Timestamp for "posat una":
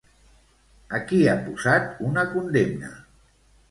1.45-2.27